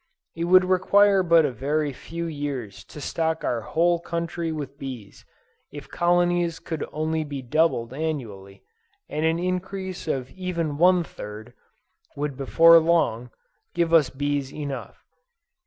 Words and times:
It 0.35 0.45
would 0.45 0.65
require 0.65 1.21
but 1.21 1.45
a 1.45 1.51
very 1.51 1.93
few 1.93 2.25
years 2.25 2.83
to 2.85 2.99
stock 2.99 3.43
our 3.43 3.61
whole 3.61 3.99
country 3.99 4.51
with 4.51 4.79
bees, 4.79 5.25
if 5.71 5.89
colonies 5.91 6.57
could 6.57 6.83
only 6.91 7.23
be 7.23 7.43
doubled 7.43 7.93
annually; 7.93 8.63
and 9.09 9.27
an 9.27 9.37
increase 9.37 10.07
of 10.07 10.31
even 10.31 10.79
one 10.79 11.03
third, 11.03 11.53
would 12.15 12.35
before 12.35 12.79
long, 12.79 13.29
give 13.75 13.93
us 13.93 14.09
bees 14.09 14.51
enough. 14.51 15.05